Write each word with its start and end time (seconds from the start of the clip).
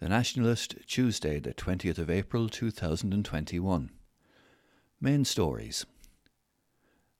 The 0.00 0.08
Nationalist, 0.08 0.74
Tuesday, 0.88 1.38
the 1.38 1.54
20th 1.54 1.98
of 1.98 2.10
April 2.10 2.48
2021. 2.48 3.90
Main 5.00 5.24
stories. 5.24 5.86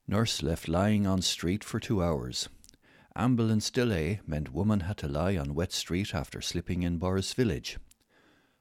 Nurse 0.07 0.43
left 0.43 0.67
lying 0.67 1.07
on 1.07 1.21
street 1.21 1.63
for 1.63 1.79
two 1.79 2.03
hours. 2.03 2.49
Ambulance 3.15 3.71
delay 3.71 4.19
meant 4.27 4.53
woman 4.53 4.81
had 4.81 4.97
to 4.97 5.07
lie 5.07 5.37
on 5.37 5.55
wet 5.55 5.71
street 5.71 6.13
after 6.13 6.41
slipping 6.41 6.83
in 6.83 6.99
Borris 6.99 7.33
village. 7.33 7.77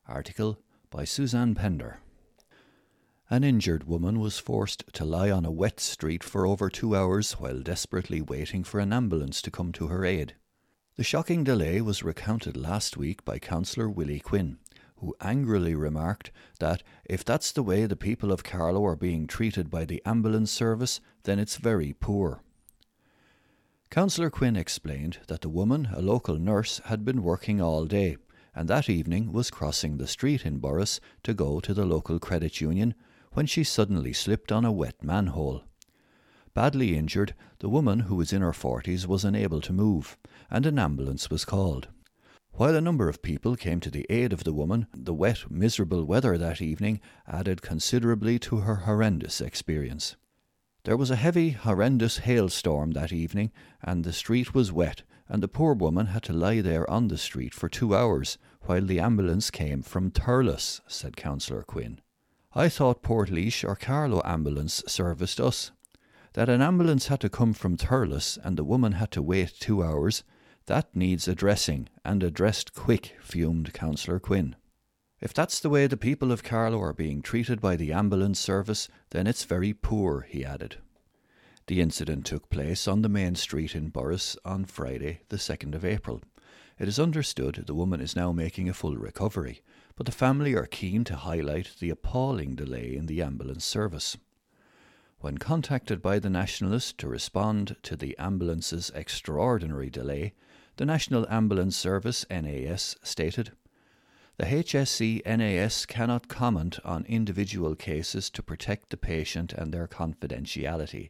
Article 0.07 0.61
by 0.91 1.05
Suzanne 1.05 1.57
Pender. 1.57 1.99
An 3.29 3.43
injured 3.43 3.85
woman 3.85 4.21
was 4.21 4.39
forced 4.39 4.85
to 4.93 5.05
lie 5.05 5.33
on 5.33 5.45
a 5.45 5.51
wet 5.51 5.81
street 5.81 6.23
for 6.23 6.47
over 6.47 6.71
two 6.71 6.95
hours 6.95 7.33
while 7.33 7.59
desperately 7.59 8.23
waiting 8.23 8.63
for 8.63 8.79
an 8.79 8.93
ambulance 8.93 9.43
to 9.43 9.51
come 9.51 9.73
to 9.73 9.89
her 9.89 10.05
aid. 10.05 10.37
The 10.97 11.03
shocking 11.05 11.43
delay 11.43 11.81
was 11.81 12.05
recounted 12.05 12.57
last 12.57 12.97
week 12.97 13.25
by 13.25 13.41
Councillor 13.41 13.89
Willie 13.89 14.21
Quinn, 14.21 14.59
who 14.99 15.17
angrily 15.21 15.75
remarked 15.75 16.31
that 16.61 16.85
if 17.05 17.25
that's 17.25 17.51
the 17.51 17.65
way 17.65 17.87
the 17.87 17.97
people 17.97 18.31
of 18.31 18.45
Carlow 18.45 18.85
are 18.87 18.95
being 18.95 19.27
treated 19.27 19.71
by 19.71 19.85
the 19.85 20.01
ambulance 20.07 20.53
service, 20.53 21.01
then 21.25 21.41
it's 21.41 21.57
very 21.57 21.93
poor. 21.93 22.43
Councillor 23.91 24.31
Quinn 24.31 24.55
explained 24.55 25.19
that 25.27 25.41
the 25.41 25.49
woman, 25.49 25.89
a 25.93 26.01
local 26.01 26.39
nurse, 26.39 26.81
had 26.85 27.05
been 27.05 27.23
working 27.23 27.61
all 27.61 27.87
day 27.87 28.17
and 28.55 28.69
that 28.69 28.89
evening 28.89 29.33
was 29.33 29.51
crossing 29.51 29.97
the 29.97 30.07
street 30.07 30.47
in 30.47 30.61
Borris 30.61 31.01
to 31.25 31.35
go 31.35 31.59
to 31.59 31.75
the 31.75 31.85
local 31.85 32.21
credit 32.21 32.61
union 32.61 32.95
when 33.33 33.47
she 33.47 33.65
suddenly 33.65 34.13
slipped 34.13 34.53
on 34.53 34.65
a 34.65 34.71
wet 34.71 35.03
manhole. 35.03 35.65
Badly 36.55 36.97
injured, 36.97 37.35
the 37.59 37.69
woman, 37.69 38.01
who 38.01 38.15
was 38.15 38.33
in 38.33 38.41
her 38.41 38.53
forties, 38.53 39.09
was 39.09 39.25
unable 39.25 39.61
to 39.61 39.73
move, 39.73 40.17
and 40.49 40.65
an 40.65 40.79
ambulance 40.79 41.29
was 41.29 41.45
called. 41.45 41.89
While 42.53 42.77
a 42.77 42.81
number 42.81 43.09
of 43.09 43.23
people 43.23 43.57
came 43.57 43.81
to 43.81 43.91
the 43.91 44.07
aid 44.09 44.33
of 44.33 44.45
the 44.45 44.53
woman, 44.53 44.87
the 44.95 45.13
wet, 45.13 45.51
miserable 45.51 46.05
weather 46.05 46.39
that 46.39 46.63
evening 46.63 47.01
added 47.27 47.61
considerably 47.61 48.39
to 48.39 48.59
her 48.59 48.77
horrendous 48.77 49.41
experience. 49.41 50.15
There 50.85 50.97
was 50.97 51.11
a 51.11 51.17
heavy, 51.17 51.51
horrendous 51.51 52.19
hailstorm 52.19 52.93
that 52.93 53.13
evening, 53.13 53.51
and 53.83 54.05
the 54.05 54.13
street 54.13 54.55
was 54.55 54.71
wet, 54.71 55.03
and 55.29 55.43
the 55.43 55.49
poor 55.49 55.75
woman 55.75 56.07
had 56.07 56.23
to 56.25 56.33
lie 56.33 56.61
there 56.61 56.89
on 56.89 57.09
the 57.09 57.19
street 57.19 57.53
for 57.53 57.69
two 57.69 57.97
hours 57.97 58.39
while 58.67 58.85
the 58.85 59.01
ambulance 59.01 59.51
came 59.51 59.83
from 59.83 60.13
Thurles, 60.13 60.81
said 60.87 61.17
Councillor 61.17 61.65
Quinn. 61.65 62.01
I 62.55 62.69
thought 62.69 63.03
Portlaoise 63.03 63.65
or 63.65 63.75
Carlow 63.75 64.23
ambulance 64.25 64.85
serviced 64.87 65.41
us. 65.41 65.73
That 66.35 66.49
an 66.49 66.61
ambulance 66.61 67.07
had 67.07 67.21
to 67.21 67.29
come 67.29 67.53
from 67.53 67.77
Thurles 67.77 68.39
and 68.43 68.57
the 68.57 68.65
woman 68.65 68.93
had 68.93 69.13
to 69.13 69.23
wait 69.23 69.55
two 69.59 69.85
hours, 69.85 70.25
that 70.67 70.95
needs 70.95 71.29
addressing, 71.29 71.89
and 72.05 72.25
addressed 72.25 72.75
quick, 72.75 73.17
fumed 73.21 73.73
Councillor 73.73 74.19
Quinn. 74.19 74.57
If 75.21 75.33
that's 75.33 75.61
the 75.61 75.71
way 75.71 75.87
the 75.87 75.97
people 75.97 76.33
of 76.33 76.43
Carlow 76.43 76.83
are 76.83 76.93
being 76.93 77.23
treated 77.23 77.61
by 77.61 77.77
the 77.77 77.93
ambulance 77.93 78.41
service, 78.41 78.89
then 79.11 79.29
it's 79.29 79.45
very 79.45 79.73
poor, 79.73 80.23
he 80.23 80.45
added. 80.45 80.79
The 81.69 81.81
incident 81.81 82.27
took 82.27 82.51
place 82.51 82.89
on 82.89 83.03
the 83.03 83.09
main 83.09 83.37
street 83.37 83.77
in 83.77 83.93
Borris 83.93 84.37
on 84.45 84.65
Friday, 84.65 85.21
the 85.29 85.37
2nd 85.37 85.77
of 85.77 85.85
April. 85.85 86.21
It 86.81 86.89
is 86.89 86.99
understood 86.99 87.63
the 87.67 87.75
woman 87.75 88.01
is 88.01 88.17
now 88.17 88.33
making 88.33 88.69
a 88.69 88.75
full 88.75 88.97
recovery, 88.97 89.63
but 89.95 90.05
the 90.05 90.13
family 90.13 90.55
are 90.55 90.67
keen 90.67 91.05
to 91.05 91.15
highlight 91.15 91.77
the 91.79 91.91
appalling 91.91 92.57
delay 92.57 92.97
in 92.97 93.07
the 93.07 93.23
ambulance 93.23 93.65
service. 93.65 94.17
When 95.25 95.39
contacted 95.39 96.03
by 96.03 96.19
the 96.19 96.29
Nationalist 96.29 96.99
to 96.99 97.09
respond 97.09 97.77
to 97.85 97.97
the 97.97 98.15
ambulance's 98.19 98.93
extraordinary 98.95 99.89
delay, 99.89 100.35
the 100.77 100.85
National 100.85 101.27
Ambulance 101.31 101.79
Service 101.79 102.27
NAS 102.29 102.95
stated 103.03 103.53
The 104.37 104.45
HSE 104.45 105.25
NAS 105.25 105.87
cannot 105.87 106.29
comment 106.29 106.79
on 106.85 107.07
individual 107.07 107.75
cases 107.75 108.29
to 108.29 108.43
protect 108.43 108.91
the 108.91 108.99
patient 108.99 109.55
and 109.55 109.73
their 109.73 109.89
confidentiality. 109.89 111.09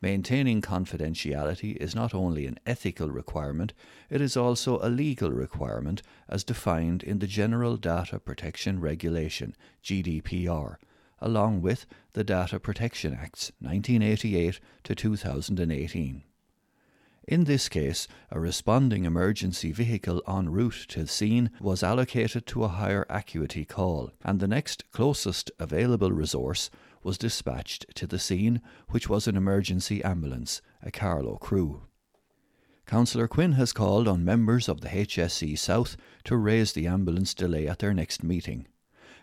Maintaining 0.00 0.60
confidentiality 0.60 1.76
is 1.76 1.94
not 1.94 2.12
only 2.12 2.48
an 2.48 2.58
ethical 2.66 3.10
requirement, 3.12 3.74
it 4.10 4.20
is 4.20 4.36
also 4.36 4.80
a 4.82 4.90
legal 4.90 5.30
requirement 5.30 6.02
as 6.28 6.42
defined 6.42 7.04
in 7.04 7.20
the 7.20 7.28
General 7.28 7.76
Data 7.76 8.18
Protection 8.18 8.80
Regulation, 8.80 9.54
GDPR, 9.84 10.78
along 11.22 11.62
with 11.62 11.86
the 12.12 12.24
Data 12.24 12.60
Protection 12.60 13.14
Acts 13.14 13.52
1988 13.60 14.60
to 14.84 14.94
2018. 14.94 16.22
In 17.28 17.44
this 17.44 17.68
case, 17.68 18.08
a 18.30 18.40
responding 18.40 19.04
emergency 19.04 19.70
vehicle 19.70 20.20
en 20.26 20.50
route 20.50 20.86
to 20.88 21.02
the 21.02 21.08
scene 21.08 21.50
was 21.60 21.84
allocated 21.84 22.46
to 22.48 22.64
a 22.64 22.68
higher 22.68 23.06
acuity 23.08 23.64
call, 23.64 24.10
and 24.24 24.40
the 24.40 24.48
next 24.48 24.90
closest 24.90 25.50
available 25.60 26.10
resource 26.10 26.68
was 27.04 27.18
dispatched 27.18 27.86
to 27.94 28.06
the 28.08 28.18
scene, 28.18 28.60
which 28.88 29.08
was 29.08 29.28
an 29.28 29.36
emergency 29.36 30.02
ambulance, 30.02 30.62
a 30.82 30.90
Carlow 30.90 31.36
crew. 31.36 31.82
Councillor 32.86 33.28
Quinn 33.28 33.52
has 33.52 33.72
called 33.72 34.08
on 34.08 34.24
members 34.24 34.68
of 34.68 34.80
the 34.80 34.88
HSE 34.88 35.56
South 35.56 35.96
to 36.24 36.36
raise 36.36 36.72
the 36.72 36.88
ambulance 36.88 37.34
delay 37.34 37.68
at 37.68 37.78
their 37.78 37.94
next 37.94 38.24
meeting. 38.24 38.66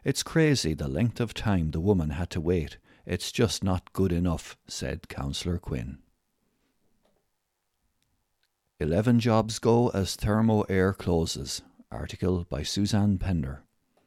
It's 0.04 0.24
crazy 0.24 0.74
the 0.74 0.88
length 0.88 1.20
of 1.20 1.34
time 1.34 1.72
the 1.72 1.80
woman 1.80 2.12
had 2.12 2.30
to 2.32 2.42
wait. 2.42 2.78
It's 3.06 3.32
just 3.32 3.64
not 3.64 3.92
good 3.92 4.12
enough, 4.12 4.58
said 4.68 5.10
Councillor 5.10 5.58
Quinn. 5.58 6.00
11 8.80 9.20
jobs 9.20 9.60
go 9.60 9.90
as 9.90 10.16
Thermo 10.16 10.62
Air 10.70 10.94
closes. 10.94 11.62
Article 11.92 12.46
by 12.50 12.64
Suzanne 12.64 13.18
Pender. 13.18 13.64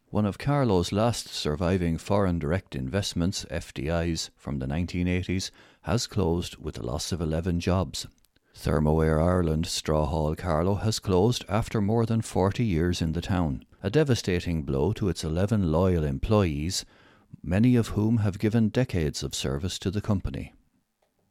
One 0.08 0.24
of 0.24 0.38
Carlow's 0.38 0.92
last 0.92 1.28
surviving 1.28 1.98
foreign 1.98 2.38
direct 2.38 2.74
investments, 2.74 3.44
FDIs, 3.50 4.30
from 4.36 4.60
the 4.60 4.66
1980s, 4.66 5.50
has 5.82 6.06
closed 6.06 6.56
with 6.56 6.76
the 6.76 6.86
loss 6.86 7.12
of 7.12 7.20
11 7.20 7.60
jobs. 7.60 8.06
Thermo 8.54 9.00
Air 9.00 9.20
Ireland 9.20 9.66
Straw 9.66 10.06
Hall 10.06 10.34
Carlow 10.36 10.76
has 10.76 10.98
closed 10.98 11.44
after 11.48 11.80
more 11.80 12.06
than 12.06 12.22
40 12.22 12.64
years 12.64 13.02
in 13.02 13.12
the 13.12 13.20
town, 13.20 13.64
a 13.82 13.90
devastating 13.90 14.62
blow 14.62 14.92
to 14.92 15.08
its 15.08 15.24
11 15.24 15.72
loyal 15.72 16.04
employees, 16.04 16.84
many 17.42 17.74
of 17.74 17.88
whom 17.88 18.18
have 18.18 18.38
given 18.38 18.68
decades 18.68 19.22
of 19.22 19.34
service 19.34 19.78
to 19.80 19.90
the 19.90 20.00
company. 20.00 20.52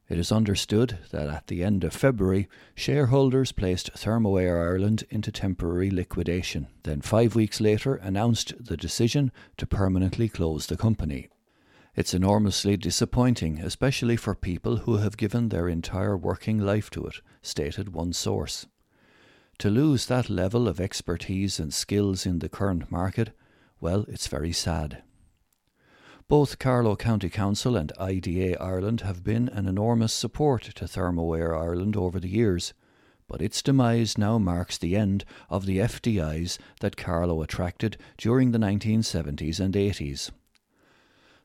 It 0.10 0.20
is 0.20 0.34
understood 0.34 0.98
that 1.12 1.30
at 1.30 1.48
the 1.48 1.64
end 1.64 1.86
of 1.86 1.94
February, 1.94 2.50
shareholders 2.76 3.54
placed 3.54 3.94
Thermoair 3.94 4.62
Ireland 4.62 5.06
into 5.10 5.32
temporary 5.32 5.90
liquidation, 5.90 6.68
then 6.84 7.00
five 7.00 7.34
weeks 7.34 7.62
later 7.62 7.96
announced 7.96 8.54
the 8.60 8.76
decision 8.76 9.32
to 9.56 9.66
permanently 9.66 10.28
close 10.28 10.68
the 10.68 10.76
company. 10.76 11.30
It's 11.96 12.14
enormously 12.14 12.76
disappointing, 12.76 13.60
especially 13.60 14.18
for 14.18 14.36
people 14.36 14.78
who 14.78 14.98
have 14.98 15.16
given 15.16 15.48
their 15.48 15.70
entire 15.70 16.18
working 16.18 16.58
life 16.58 16.90
to 16.90 17.06
it, 17.06 17.22
stated 17.42 17.94
one 17.94 18.12
source. 18.12 18.68
To 19.62 19.70
lose 19.70 20.08
that 20.08 20.28
level 20.28 20.68
of 20.68 20.80
expertise 20.80 21.60
and 21.60 21.72
skills 21.72 22.26
in 22.26 22.40
the 22.40 22.50
current 22.50 22.90
market, 22.90 23.30
well, 23.80 24.06
it's 24.08 24.26
very 24.26 24.52
sad. 24.52 25.04
Both 26.28 26.58
Carlow 26.58 26.96
County 26.96 27.30
Council 27.30 27.76
and 27.76 27.92
IDA 28.00 28.60
Ireland 28.60 29.02
have 29.02 29.24
been 29.24 29.50
an 29.50 29.68
enormous 29.68 30.14
support 30.14 30.64
to 30.64 30.88
Thermoair 30.88 31.56
Ireland 31.56 31.96
over 31.96 32.20
the 32.20 32.28
years, 32.28 32.74
but 33.28 33.40
its 33.40 33.62
demise 33.62 34.18
now 34.18 34.40
marks 34.40 34.80
the 34.80 34.96
end 34.96 35.26
of 35.48 35.68
the 35.68 35.78
FDIs 35.78 36.58
that 36.80 36.98
Carlow 36.98 37.44
attracted 37.44 37.98
during 38.18 38.54
the 38.54 38.58
1970s 38.58 39.60
and 39.60 39.76
80s. 39.76 40.32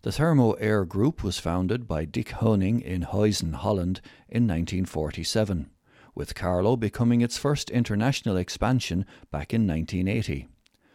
The 0.00 0.12
Thermo 0.12 0.53
Air 0.53 0.87
Group 0.87 1.22
was 1.22 1.38
founded 1.38 1.87
by 1.87 2.06
Dick 2.06 2.31
Honing 2.31 2.81
in 2.81 3.03
Huizen, 3.03 3.56
Holland 3.56 4.00
in 4.27 4.44
1947, 4.44 5.69
with 6.16 6.34
Carlow 6.34 6.77
becoming 6.77 7.21
its 7.21 7.38
first 7.38 7.71
international 7.71 8.37
expansion 8.37 9.06
back 9.31 9.54
in 9.54 9.66
1980. 9.69 10.49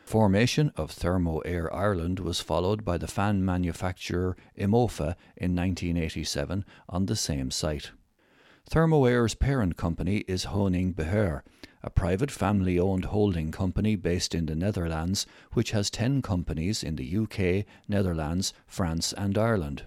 Formation 0.04 0.74
of 0.76 0.92
Thermo 0.92 1.40
Air 1.46 1.74
Ireland 1.74 2.20
was 2.20 2.42
followed 2.42 2.84
by 2.84 2.98
the 2.98 3.08
fan 3.08 3.46
manufacturer 3.46 4.36
Imofa 4.58 5.16
in 5.38 5.56
1987 5.56 6.66
on 6.90 7.06
the 7.06 7.16
same 7.16 7.50
site. 7.52 7.92
Thermo 8.70 9.06
Air's 9.06 9.36
parent 9.36 9.78
company 9.78 10.26
is 10.28 10.46
Honing 10.46 10.92
Beheer, 10.92 11.44
a 11.84 11.90
private 11.90 12.32
family 12.32 12.78
owned 12.78 13.06
holding 13.06 13.52
company 13.52 13.96
based 13.96 14.36
in 14.36 14.48
the 14.48 14.56
Netherlands, 14.56 15.26
which 15.54 15.72
has 15.72 15.90
10 15.90 16.22
companies 16.22 16.84
in 16.84 16.96
the 16.96 17.18
UK, 17.18 17.66
Netherlands, 17.88 18.54
France, 18.68 19.14
and 19.14 19.38
Ireland. 19.38 19.84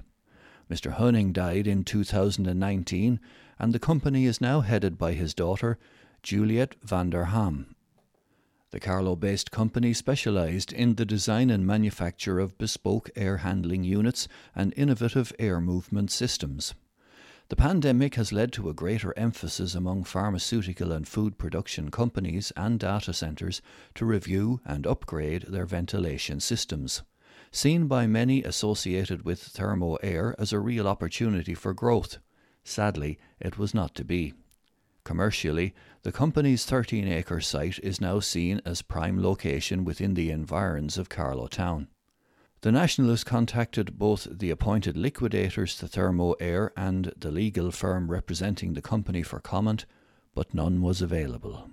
Mr. 0.71 0.93
Honing 0.93 1.33
died 1.33 1.67
in 1.67 1.85
2019, 1.85 3.21
and 3.59 3.73
the 3.73 3.79
company 3.79 4.27
is 4.27 4.41
now 4.41 4.61
headed 4.61 4.99
by 4.99 5.13
his 5.13 5.35
daughter, 5.35 5.79
Juliet 6.23 6.75
van 6.83 7.11
der 7.11 7.25
Ham. 7.25 7.75
The 8.71 8.81
Carlow 8.81 9.15
based 9.15 9.53
company 9.53 9.93
specialised 9.93 10.73
in 10.73 10.97
the 10.97 11.05
design 11.05 11.49
and 11.49 11.65
manufacture 11.65 12.41
of 12.41 12.59
bespoke 12.59 13.09
air 13.15 13.37
handling 13.37 13.85
units 13.85 14.27
and 14.55 14.75
innovative 14.77 15.33
air 15.39 15.61
movement 15.61 16.11
systems. 16.11 16.75
The 17.51 17.57
pandemic 17.57 18.15
has 18.15 18.33
led 18.33 18.53
to 18.55 18.69
a 18.69 18.75
greater 18.75 19.17
emphasis 19.17 19.75
among 19.75 20.05
pharmaceutical 20.05 20.91
and 20.91 21.07
food 21.07 21.37
production 21.37 21.91
companies 21.91 22.53
and 22.57 22.81
data 22.81 23.13
centres 23.13 23.61
to 23.95 24.07
review 24.07 24.61
and 24.65 24.87
upgrade 24.87 25.43
their 25.43 25.67
ventilation 25.67 26.41
systems. 26.41 27.03
Seen 27.53 27.87
by 27.87 28.07
many 28.07 28.43
associated 28.43 29.25
with 29.25 29.41
thermo 29.41 29.97
air 30.03 30.35
as 30.39 30.53
a 30.53 30.59
real 30.59 30.89
opportunity 30.89 31.55
for 31.55 31.75
growth. 31.75 32.19
Sadly, 32.65 33.19
it 33.39 33.59
was 33.59 33.75
not 33.75 33.95
to 33.95 34.05
be. 34.05 34.33
Commercially, 35.05 35.75
the 36.03 36.13
company's 36.13 36.65
13 36.65 37.07
acre 37.07 37.41
site 37.41 37.79
is 37.81 38.01
now 38.01 38.21
seen 38.21 38.63
as 38.65 38.81
prime 38.81 39.23
location 39.23 39.85
within 39.85 40.15
the 40.15 40.31
environs 40.31 40.97
of 40.97 41.11
Carlow 41.11 41.47
Town. 41.47 41.89
The 42.63 42.73
Nationalist 42.73 43.27
contacted 43.27 43.99
both 43.99 44.27
the 44.31 44.49
appointed 44.49 44.97
liquidators 44.97 45.77
to 45.77 45.87
Thermo 45.87 46.33
Air 46.41 46.73
and 46.75 47.13
the 47.15 47.31
legal 47.31 47.71
firm 47.71 48.11
representing 48.11 48.73
the 48.73 48.81
company 48.81 49.23
for 49.23 49.39
comment, 49.39 49.85
but 50.35 50.55
none 50.55 50.81
was 50.81 51.03
available. 51.03 51.69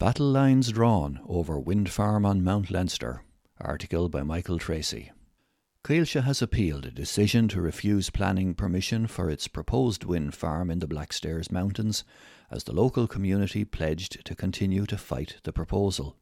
Battle 0.00 0.32
lines 0.32 0.72
drawn 0.72 1.20
over 1.28 1.60
wind 1.60 1.88
farm 1.88 2.26
on 2.26 2.42
Mount 2.42 2.72
Leinster. 2.72 3.22
Article 3.60 4.08
by 4.08 4.24
Michael 4.24 4.58
Tracy. 4.58 5.12
Coillte 5.84 6.22
has 6.22 6.40
appealed 6.40 6.86
a 6.86 6.92
decision 6.92 7.48
to 7.48 7.60
refuse 7.60 8.08
planning 8.08 8.54
permission 8.54 9.08
for 9.08 9.28
its 9.28 9.48
proposed 9.48 10.04
wind 10.04 10.32
farm 10.32 10.70
in 10.70 10.78
the 10.78 10.86
Blackstairs 10.86 11.50
Mountains, 11.50 12.04
as 12.52 12.62
the 12.62 12.72
local 12.72 13.08
community 13.08 13.64
pledged 13.64 14.24
to 14.24 14.36
continue 14.36 14.86
to 14.86 14.96
fight 14.96 15.38
the 15.42 15.52
proposal. 15.52 16.16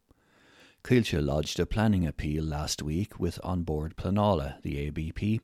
Coillte 0.83 1.21
lodged 1.21 1.59
a 1.59 1.67
planning 1.67 2.07
appeal 2.07 2.43
last 2.43 2.81
week 2.81 3.19
with 3.19 3.39
An 3.43 3.61
Bord 3.61 3.95
Pleanála, 3.95 4.61
the 4.63 4.79
ABP, 4.87 5.39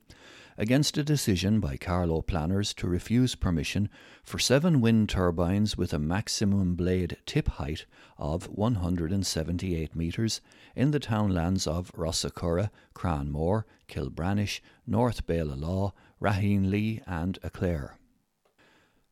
against 0.57 0.98
a 0.98 1.04
decision 1.04 1.60
by 1.60 1.78
Carlow 1.78 2.24
planners 2.24 2.74
to 2.74 2.88
refuse 2.88 3.36
permission 3.36 3.88
for 4.24 4.39
seven 4.39 4.81
wind 4.81 5.10
turbines 5.10 5.78
with 5.78 5.94
a 5.94 6.00
maximum 6.00 6.74
blade 6.74 7.18
tip 7.28 7.48
height 7.50 7.86
of 8.18 8.50
178 8.50 9.95
metres 9.95 10.42
in 10.75 10.89
the 10.89 11.00
townlands 11.00 11.68
of 11.68 11.92
Rossacurra, 11.92 12.72
Cranmore, 12.95 13.66
Kilbranish, 13.88 14.60
North 14.88 15.22
Law, 15.30 15.94
Raheen 16.19 17.04
and 17.06 17.40
Aclair. 17.44 17.92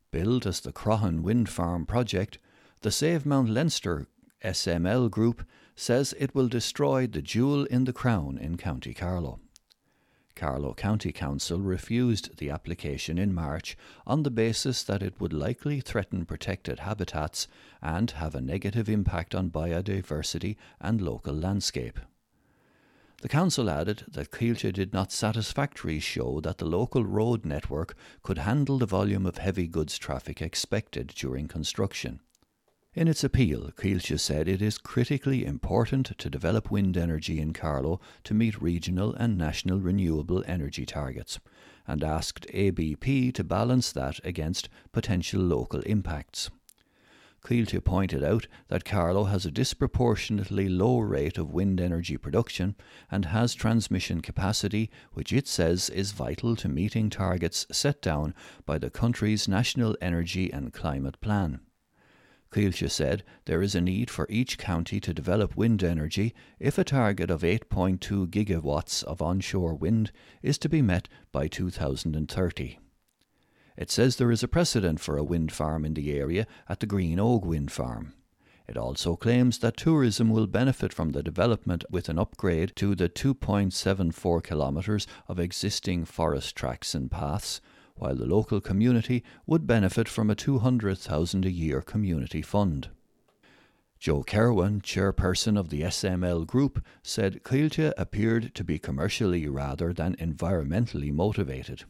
Billed 0.10 0.48
as 0.48 0.62
the 0.62 0.74
Croghan 0.74 1.22
Wind 1.22 1.50
Farm 1.50 1.86
project, 1.86 2.40
the 2.82 2.92
Save 2.92 3.28
Mount 3.28 3.50
Leinster 3.50 4.08
SML 4.44 5.10
group 5.10 5.46
says 5.76 6.14
it 6.18 6.34
will 6.34 6.48
destroy 6.48 7.08
the 7.08 7.22
jewel 7.22 7.66
in 7.66 7.86
the 7.86 7.94
crown 7.94 8.38
in 8.38 8.58
County 8.58 8.94
Carlow. 8.94 9.40
Carlow 10.36 10.74
County 10.74 11.14
Council 11.14 11.62
refused 11.62 12.38
the 12.38 12.50
application 12.50 13.18
in 13.18 13.34
March 13.34 13.78
on 14.06 14.24
the 14.24 14.32
basis 14.32 14.84
that 14.84 15.02
it 15.02 15.20
would 15.20 15.32
likely 15.32 15.80
threaten 15.80 16.26
protected 16.26 16.80
habitats 16.80 17.48
and 17.82 18.12
have 18.12 18.36
a 18.36 18.42
negative 18.42 18.90
impact 18.90 19.34
on 19.34 19.50
biodiversity 19.50 20.58
and 20.82 21.02
local 21.02 21.34
landscape. 21.34 22.00
The 23.22 23.30
council 23.30 23.70
added 23.70 24.04
that 24.10 24.30
Coillte 24.30 24.74
did 24.74 24.92
not 24.92 25.12
satisfactorily 25.12 26.02
show 26.02 26.42
that 26.42 26.58
the 26.58 26.66
local 26.66 27.06
road 27.06 27.46
network 27.46 27.96
could 28.22 28.40
handle 28.40 28.78
the 28.78 28.86
volume 28.86 29.26
of 29.26 29.38
heavy 29.38 29.68
goods 29.68 29.98
traffic 29.98 30.42
expected 30.42 31.14
during 31.16 31.48
construction. 31.48 32.20
In 32.96 33.10
its 33.10 33.26
appeal, 33.26 33.72
Coillte 33.76 34.18
said 34.18 34.48
it 34.48 34.62
is 34.62 34.78
critically 34.78 35.44
important 35.44 36.18
to 36.18 36.30
develop 36.30 36.72
wind 36.72 36.96
energy 36.96 37.42
in 37.42 37.52
Carlow 37.52 38.00
to 38.24 38.34
meet 38.34 38.62
regional 38.62 39.14
and 39.16 39.38
national 39.38 39.82
renewable 39.82 40.46
energy 40.48 40.86
targets, 40.86 41.38
and 41.86 42.06
asked 42.06 42.48
ABP 42.54 43.34
to 43.34 43.44
balance 43.44 43.92
that 43.92 44.22
against 44.24 44.70
potential 44.94 45.42
local 45.42 45.82
impacts. 45.82 46.50
Coillte 47.44 47.84
pointed 47.84 48.24
out 48.24 48.48
that 48.70 48.86
Carlow 48.86 49.26
has 49.26 49.46
a 49.46 49.52
disproportionately 49.52 50.70
low 50.70 51.00
rate 51.00 51.38
of 51.38 51.52
wind 51.52 51.82
energy 51.82 52.16
production 52.16 52.76
and 53.12 53.26
has 53.26 53.54
transmission 53.54 54.22
capacity 54.22 54.90
which 55.12 55.34
it 55.34 55.50
says 55.50 55.90
is 55.90 56.14
vital 56.14 56.56
to 56.56 56.70
meeting 56.70 57.10
targets 57.10 57.68
set 57.74 58.02
down 58.02 58.34
by 58.66 58.78
the 58.78 58.90
country's 58.90 59.50
National 59.50 59.98
Energy 60.00 60.50
and 60.50 60.72
Climate 60.72 61.20
Plan. 61.20 61.60
Coillte 62.56 62.90
said 62.90 63.26
there 63.44 63.62
is 63.62 63.76
a 63.76 63.82
need 63.82 64.10
for 64.10 64.26
each 64.30 64.58
county 64.58 65.02
to 65.02 65.14
develop 65.14 65.58
wind 65.58 65.84
energy 65.84 66.34
if 66.58 66.78
a 66.78 66.86
target 66.86 67.30
of 67.30 67.42
8.2 67.42 68.28
gigawatts 68.28 69.04
of 69.04 69.22
onshore 69.22 69.76
wind 69.76 70.14
is 70.42 70.58
to 70.60 70.70
be 70.70 70.82
met 70.82 71.10
by 71.34 71.50
2030. 71.50 72.80
It 73.76 73.92
says 73.92 74.16
there 74.16 74.32
is 74.32 74.42
a 74.42 74.48
precedent 74.48 75.02
for 75.02 75.18
a 75.18 75.24
wind 75.24 75.52
farm 75.52 75.84
in 75.84 75.96
the 75.96 76.18
area 76.18 76.48
at 76.70 76.80
the 76.80 76.86
Green 76.86 77.20
Oak 77.20 77.44
Wind 77.44 77.74
Farm. 77.74 78.14
It 78.70 78.78
also 78.78 79.18
claims 79.18 79.58
that 79.58 79.76
tourism 79.76 80.30
will 80.30 80.48
benefit 80.48 80.94
from 80.94 81.12
the 81.12 81.22
development 81.22 81.84
with 81.90 82.08
an 82.08 82.18
upgrade 82.18 82.74
to 82.78 82.96
the 82.96 83.10
2.74 83.10 84.42
kilometres 84.46 85.08
of 85.28 85.42
existing 85.42 86.06
forest 86.06 86.56
tracks 86.56 86.96
and 86.96 87.12
paths, 87.12 87.60
while 87.98 88.16
the 88.16 88.26
local 88.26 88.62
community 88.62 89.24
would 89.46 89.66
benefit 89.66 90.08
from 90.08 90.30
a 90.30 90.36
200,000 90.36 91.46
a 91.46 91.52
year 91.52 91.82
community 91.82 92.42
fund. 92.42 92.90
Joe 94.00 94.24
Kerwin, 94.24 94.82
chairperson 94.82 95.58
of 95.58 95.70
the 95.70 95.82
SML 95.82 96.46
group, 96.46 96.84
said 97.02 97.44
Coillte 97.44 97.94
appeared 97.98 98.54
to 98.54 98.64
be 98.64 98.78
commercially 98.78 99.48
rather 99.48 99.94
than 99.94 100.16
environmentally 100.18 101.12
motivated. 101.12 101.86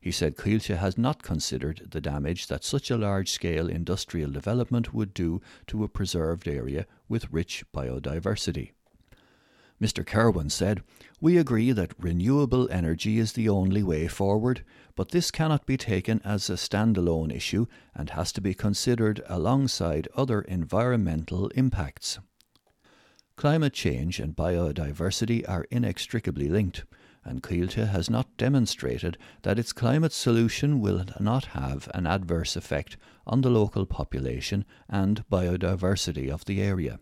He 0.00 0.10
said 0.10 0.36
Coillte 0.36 0.76
has 0.76 0.96
not 0.96 1.22
considered 1.22 1.88
the 1.90 2.00
damage 2.00 2.46
that 2.46 2.64
such 2.64 2.90
a 2.90 2.96
large 2.96 3.30
scale 3.30 3.68
industrial 3.68 4.30
development 4.30 4.94
would 4.94 5.12
do 5.12 5.40
to 5.66 5.84
a 5.84 5.88
preserved 5.88 6.48
area 6.48 6.86
with 7.08 7.30
rich 7.30 7.64
biodiversity. 7.72 8.72
Mr. 9.82 10.06
Kerwin 10.06 10.48
said, 10.48 10.80
We 11.20 11.36
agree 11.36 11.72
that 11.72 11.98
renewable 11.98 12.70
energy 12.70 13.18
is 13.18 13.32
the 13.32 13.48
only 13.48 13.82
way 13.82 14.06
forward, 14.06 14.64
but 14.94 15.08
this 15.08 15.32
cannot 15.32 15.66
be 15.66 15.76
taken 15.76 16.20
as 16.24 16.48
a 16.48 16.52
standalone 16.52 17.34
issue 17.34 17.66
and 17.92 18.10
has 18.10 18.30
to 18.34 18.40
be 18.40 18.54
considered 18.54 19.20
alongside 19.26 20.06
other 20.14 20.42
environmental 20.42 21.48
impacts. 21.48 22.20
Climate 23.34 23.72
change 23.72 24.20
and 24.20 24.36
biodiversity 24.36 25.44
are 25.48 25.66
inextricably 25.68 26.48
linked, 26.48 26.84
and 27.24 27.42
Coillte 27.42 27.88
has 27.88 28.08
not 28.08 28.36
demonstrated 28.36 29.18
that 29.42 29.58
its 29.58 29.72
climate 29.72 30.12
solution 30.12 30.80
will 30.80 31.04
not 31.18 31.46
have 31.46 31.88
an 31.92 32.06
adverse 32.06 32.54
effect 32.54 32.96
on 33.26 33.40
the 33.40 33.50
local 33.50 33.84
population 33.84 34.64
and 34.88 35.24
biodiversity 35.28 36.30
of 36.30 36.44
the 36.44 36.62
area. 36.62 37.00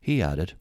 He 0.00 0.20
added, 0.20 0.54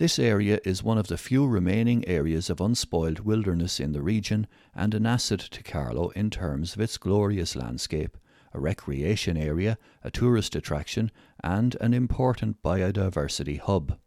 this 0.00 0.18
area 0.18 0.58
is 0.64 0.82
one 0.82 0.96
of 0.96 1.08
the 1.08 1.18
few 1.18 1.46
remaining 1.46 2.08
areas 2.08 2.48
of 2.48 2.58
unspoiled 2.58 3.20
wilderness 3.20 3.78
in 3.78 3.92
the 3.92 4.00
region 4.00 4.46
and 4.74 4.94
an 4.94 5.04
asset 5.04 5.40
to 5.40 5.62
Carlow 5.62 6.08
in 6.16 6.30
terms 6.30 6.74
of 6.74 6.80
its 6.80 6.96
glorious 6.96 7.54
landscape, 7.54 8.16
a 8.54 8.58
recreation 8.58 9.36
area, 9.36 9.76
a 10.02 10.10
tourist 10.10 10.56
attraction, 10.56 11.10
and 11.44 11.76
an 11.82 11.92
important 11.92 12.62
biodiversity 12.62 13.60
hub. 13.60 13.98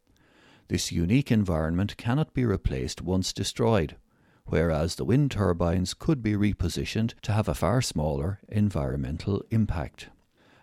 This 0.68 0.92
unique 0.92 1.32
environment 1.32 1.96
cannot 1.96 2.34
be 2.34 2.44
replaced 2.44 3.04
once 3.04 3.32
destroyed, 3.32 3.96
whereas 4.46 4.96
the 4.96 5.06
wind 5.06 5.30
turbines 5.30 5.94
could 5.94 6.24
be 6.24 6.34
repositioned 6.34 7.14
to 7.22 7.34
have 7.34 7.48
a 7.48 7.54
far 7.54 7.84
smaller 7.84 8.40
environmental 8.50 9.44
impact. 9.52 10.10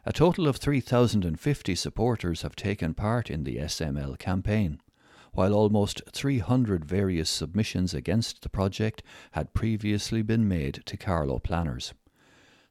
A 0.05 0.13
total 0.13 0.49
of 0.49 0.57
3,050 0.57 1.77
supporters 1.77 2.43
have 2.43 2.57
taken 2.57 2.95
part 2.95 3.31
in 3.31 3.45
the 3.45 3.59
SML 3.59 4.19
campaign 4.19 4.81
while 5.33 5.55
almost 5.55 6.03
300 6.13 6.85
various 6.85 7.31
submissions 7.31 7.95
against 7.95 8.43
the 8.43 8.49
project 8.49 9.03
had 9.33 9.55
previously 9.55 10.23
been 10.23 10.49
made 10.49 10.83
to 10.87 10.97
Carlow 10.97 11.39
planners. 11.39 11.95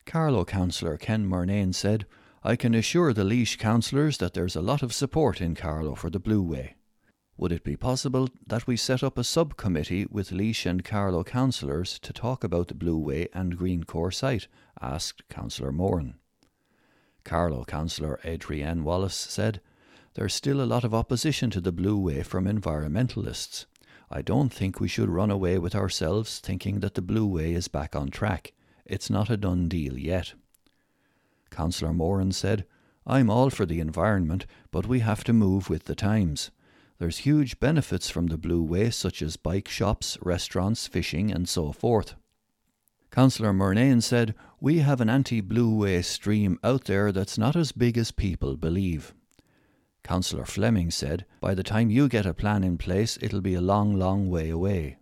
Carlow 0.06 0.44
councillor 0.44 0.96
Ken 0.96 1.28
Murnane 1.28 1.74
said, 1.74 2.06
I 2.42 2.56
can 2.56 2.74
assure 2.74 3.12
the 3.12 3.24
Laois 3.24 3.56
councillors 3.58 4.18
that 4.18 4.32
there's 4.32 4.56
a 4.56 4.62
lot 4.62 4.82
of 4.82 4.92
support 4.92 5.40
in 5.40 5.54
Carlow 5.54 5.94
for 5.94 6.08
the 6.08 6.20
Blue 6.20 6.42
Way. 6.42 6.76
Would 7.36 7.52
it 7.52 7.62
be 7.62 7.76
possible 7.76 8.28
that 8.46 8.66
we 8.66 8.76
set 8.76 9.02
up 9.02 9.18
a 9.18 9.24
subcommittee 9.24 10.06
with 10.10 10.32
Laois 10.32 10.66
and 10.66 10.84
Carlow 10.84 11.24
councillors 11.24 11.98
to 12.00 12.12
talk 12.12 12.42
about 12.42 12.68
the 12.68 12.74
Blue 12.74 12.98
Way 12.98 13.28
and 13.34 13.58
Greencore 13.58 14.12
site? 14.12 14.48
asked 14.80 15.28
Councillor 15.28 15.72
Moran. 15.72 16.18
Carlow 17.24 17.64
councillor 17.64 18.18
Adrienne 18.24 18.82
Wallace 18.82 19.14
said, 19.14 19.60
There's 20.14 20.34
still 20.34 20.62
a 20.62 20.66
lot 20.66 20.84
of 20.84 20.94
opposition 20.94 21.50
to 21.50 21.60
the 21.60 21.72
Blue 21.72 21.98
Way 21.98 22.22
from 22.22 22.46
environmentalists. 22.46 23.66
I 24.10 24.22
don't 24.22 24.52
think 24.52 24.80
we 24.80 24.88
should 24.88 25.10
run 25.10 25.30
away 25.30 25.58
with 25.58 25.74
ourselves 25.74 26.40
thinking 26.40 26.80
that 26.80 26.94
the 26.94 27.02
Blueway 27.02 27.54
is 27.54 27.68
back 27.68 27.94
on 27.94 28.08
track. 28.08 28.52
It's 28.86 29.10
not 29.10 29.28
a 29.28 29.36
done 29.36 29.68
deal 29.68 29.98
yet. 29.98 30.32
Councillor 31.50 31.92
Moran 31.92 32.32
said, 32.32 32.64
I'm 33.06 33.30
all 33.30 33.50
for 33.50 33.66
the 33.66 33.80
environment, 33.80 34.46
but 34.70 34.86
we 34.86 35.00
have 35.00 35.24
to 35.24 35.32
move 35.32 35.68
with 35.68 35.84
the 35.84 35.94
times. 35.94 36.50
There's 36.98 37.18
huge 37.18 37.60
benefits 37.60 38.10
from 38.10 38.26
the 38.26 38.38
Blueway, 38.38 38.92
such 38.92 39.22
as 39.22 39.36
bike 39.36 39.68
shops, 39.68 40.18
restaurants, 40.20 40.86
fishing, 40.86 41.30
and 41.30 41.48
so 41.48 41.72
forth. 41.72 42.14
Councillor 43.10 43.52
Murnane 43.52 44.02
said, 44.02 44.34
We 44.60 44.78
have 44.78 45.00
an 45.00 45.08
anti 45.08 45.40
Blueway 45.40 46.04
stream 46.04 46.58
out 46.62 46.84
there 46.84 47.12
that's 47.12 47.38
not 47.38 47.56
as 47.56 47.72
big 47.72 47.96
as 47.96 48.10
people 48.10 48.56
believe. 48.56 49.14
Councillor 50.08 50.46
Fleming 50.46 50.90
said, 50.90 51.26
By 51.38 51.54
the 51.54 51.62
time 51.62 51.90
you 51.90 52.08
get 52.08 52.24
a 52.24 52.32
plan 52.32 52.64
in 52.64 52.78
place, 52.78 53.18
it'll 53.20 53.42
be 53.42 53.52
a 53.52 53.60
long, 53.60 53.94
long 53.94 54.30
way 54.30 54.48
away. 54.48 54.96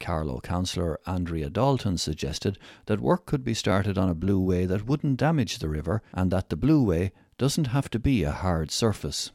Carlow 0.00 0.40
councillor 0.40 0.98
Andrea 1.06 1.50
Dalton 1.50 1.98
suggested 1.98 2.58
that 2.86 3.02
work 3.02 3.26
could 3.26 3.44
be 3.44 3.52
started 3.52 3.98
on 3.98 4.08
a 4.08 4.14
blueway 4.14 4.66
that 4.66 4.86
wouldn't 4.86 5.18
damage 5.18 5.58
the 5.58 5.68
river 5.68 6.00
and 6.14 6.30
that 6.30 6.48
the 6.48 6.56
blueway 6.56 7.12
doesn't 7.36 7.66
have 7.66 7.90
to 7.90 7.98
be 7.98 8.22
a 8.22 8.30
hard 8.30 8.70
surface. 8.70 9.30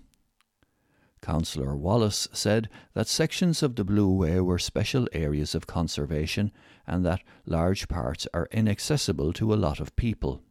Councillor 1.22 1.75
Wallace 1.75 2.27
said 2.34 2.67
that 2.96 3.08
sections 3.08 3.62
of 3.62 3.75
the 3.75 3.86
Blueway 3.86 4.39
were 4.39 4.58
special 4.58 5.08
areas 5.12 5.53
of 5.53 5.67
conservation 5.67 6.51
and 6.88 7.05
that 7.05 7.22
large 7.46 7.89
parts 7.89 8.27
are 8.34 8.48
inaccessible 8.51 9.34
to 9.34 9.53
a 9.53 9.62
lot 9.67 9.79
of 9.79 9.96
people. 9.96 10.41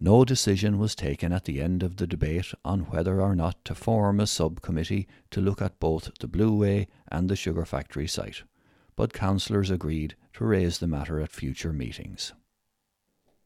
No 0.00 0.24
decision 0.24 0.78
was 0.78 0.94
taken 0.94 1.32
at 1.32 1.44
the 1.44 1.60
end 1.60 1.82
of 1.82 1.96
the 1.96 2.06
debate 2.06 2.52
on 2.64 2.80
whether 2.90 3.20
or 3.20 3.34
not 3.34 3.64
to 3.64 3.74
form 3.74 4.20
a 4.20 4.26
subcommittee 4.26 5.06
to 5.30 5.40
look 5.40 5.62
at 5.62 5.80
both 5.80 6.10
the 6.20 6.28
Blue 6.28 6.50
Blueway 6.50 6.88
and 7.08 7.28
the 7.28 7.36
sugar 7.36 7.64
factory 7.64 8.08
site 8.08 8.42
but 8.96 9.12
councillors 9.12 9.70
agreed 9.70 10.14
to 10.34 10.44
raise 10.44 10.78
the 10.78 10.86
matter 10.86 11.20
at 11.20 11.32
future 11.32 11.72
meetings. 11.72 12.32